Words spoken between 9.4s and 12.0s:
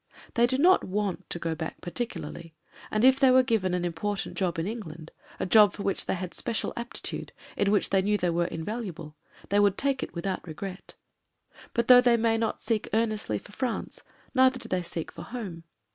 they would take it without regret But